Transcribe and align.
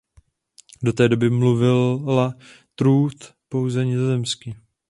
Do 0.83 0.93
té 0.93 1.09
doby 1.09 1.29
mluvila 1.29 2.33
Truth 2.75 3.33
pouze 3.49 3.85
nizozemsky. 3.85 4.55